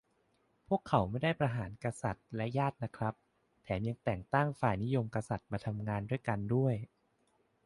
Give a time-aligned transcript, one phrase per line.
[0.67, 3.13] พวกเขาไม่ได้ประหารกษัตริย์และญาตินะครับ
[3.63, 6.73] แถมแต่งตั้งฝ่ายนิยมกษัตริย์มาทำงานด้วยกันด้วย